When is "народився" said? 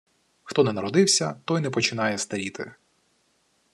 0.73-1.35